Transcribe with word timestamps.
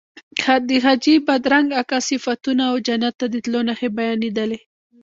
د 0.67 0.69
حاجي 0.83 1.15
بادرنګ 1.27 1.69
اکا 1.81 1.99
صفتونه 2.09 2.63
او 2.71 2.75
جنت 2.87 3.13
ته 3.19 3.25
د 3.33 3.35
تلو 3.43 3.59
نښې 3.67 3.89
بیانېدلې. 3.97 4.59